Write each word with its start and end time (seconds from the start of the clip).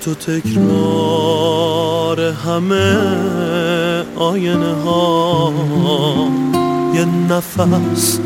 تو 0.00 0.14
تکرار 0.14 0.60
همه 2.20 2.96
آینه 4.16 4.74
ها. 4.84 5.52
یه 6.94 7.04
نفس 7.04 8.20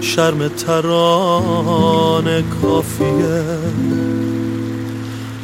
شرم 0.00 0.48
ترانه 0.48 2.44
کافیه. 2.62 3.44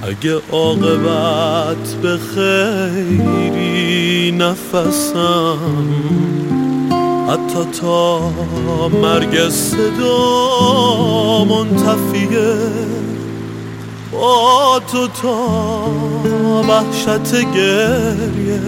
اگه 0.03 0.41
عاقبت 0.53 1.95
به 2.03 2.19
خیری 2.35 4.33
نفسم 4.33 5.59
حتی 7.29 7.65
تا 7.81 8.31
مرگ 9.03 9.49
صدا 9.49 11.45
منتفیه. 11.45 12.57
با 14.13 14.81
تو 14.93 15.07
تا 15.09 15.91
وحشت 16.69 17.33
گریه 17.55 18.61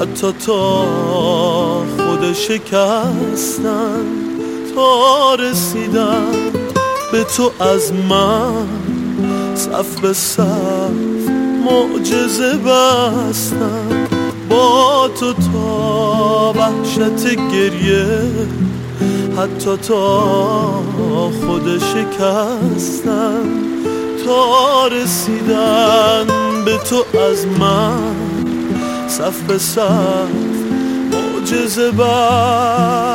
حتی 0.00 0.32
تا 0.46 0.84
خود 1.96 2.32
شکستن 2.32 4.04
تا 4.74 5.34
رسیدن 5.34 6.52
به 7.12 7.24
تو 7.24 7.52
از 7.60 7.92
من 7.92 8.66
صف 9.54 10.00
به 10.00 10.12
صف 10.12 10.90
معجزه 11.64 12.56
بستن. 12.56 14.08
با 14.50 15.10
تو 15.20 15.32
تا 15.32 16.52
وحشت 16.56 17.24
گریه 17.52 18.06
حتی 19.38 19.76
تا 19.76 20.20
خود 21.46 21.78
شکستن 21.78 23.70
رسیدن 24.92 26.26
به 26.64 26.78
تو 26.78 27.04
از 27.18 27.46
من. 27.46 28.14
صف 29.08 29.40
به 29.40 29.58
صف 29.58 30.28
معجزه 31.12 31.90
بستن 31.90 33.10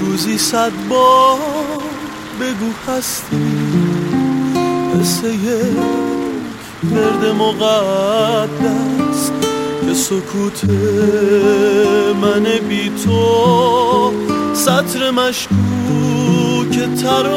روزی 0.00 0.38
صد 0.38 0.72
بار 0.88 1.38
بگو 2.40 2.72
هستی. 2.88 4.01
مثل 5.02 5.26
یک 5.26 5.78
ورد 6.92 7.24
مقدس 7.38 9.30
که 9.86 9.94
سکوت 9.94 10.64
من 12.22 12.44
بی 12.68 12.90
تو 13.04 14.12
سطر 14.54 15.10
مشکوک 15.10 16.74
تران 17.02 17.30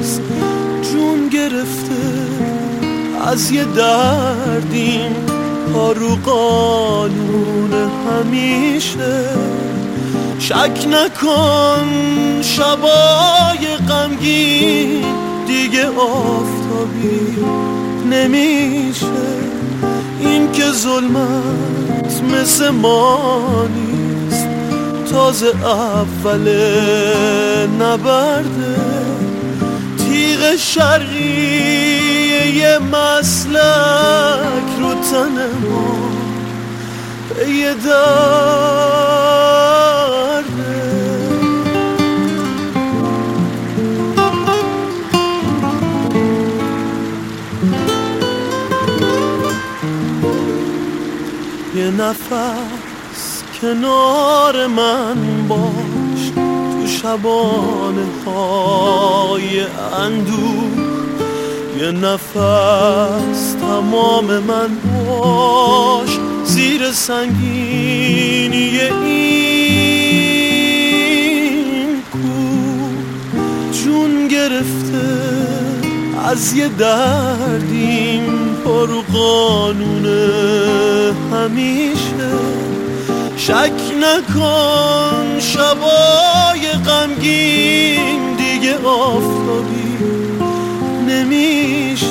است. 0.00 0.22
جون 0.92 1.28
گرفته 1.28 2.04
از 3.26 3.50
یه 3.50 3.64
دردیم 3.64 5.12
پا 5.72 5.92
رو 5.92 6.16
قانون 6.16 7.72
همیشه. 8.08 9.28
شک 10.48 10.86
نکن 10.90 11.88
شبای 12.42 13.76
غمگین 13.88 15.04
دیگه 15.46 15.86
آفتابی 15.86 17.36
نمیشه. 18.10 19.06
این 20.20 20.52
که 20.52 20.70
ظلمت 20.70 22.22
مثل 22.32 22.70
ما 22.70 23.68
نیست 23.74 24.46
تازه 25.10 25.52
اول 25.64 26.48
نبرده. 27.80 28.76
تیغ 29.98 30.56
شرقی 30.56 31.74
یه 32.54 32.78
مسلک 32.78 34.68
رو 34.80 34.94
تن 34.94 35.36
ما 35.62 35.94
یه 37.48 37.74
نفس 51.98 53.42
کنار 53.60 54.66
من 54.66 55.48
باش 55.48 56.30
تو 56.34 56.86
شبانه 56.86 58.06
های 58.26 59.60
اندوه. 60.00 60.84
یه 61.80 61.90
نفس 61.90 63.54
تمام 63.60 64.24
من 64.24 64.68
باش. 65.08 66.18
زیر 66.44 66.92
سنگینی 66.92 68.80
این 68.80 69.53
از 76.34 76.52
یه 76.52 76.68
دردیم 76.68 78.56
پرو 78.64 79.02
قانون 79.12 80.06
همیشه. 81.32 82.30
شک 83.36 83.72
نکن 84.00 85.38
شبای 85.40 86.68
غمگین 86.86 88.36
دیگه 88.36 88.76
آفتابی 88.76 89.98
نمیشه. 91.08 92.06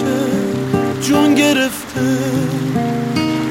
جون 1.02 1.36
گرفته 1.36 2.18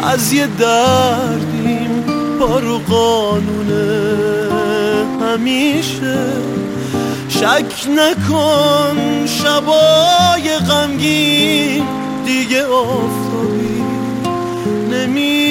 از 0.02 0.32
یه 0.32 0.46
دردیم 0.46 2.04
بارو 2.40 2.78
قانون 2.78 3.70
همیشه. 5.20 6.18
شک 7.42 7.88
نکن 7.88 9.26
شبای 9.26 10.58
غمگین 10.68 11.84
دیگه 12.26 12.66
آفتابی 12.66 13.82
نمیشه 14.90 15.41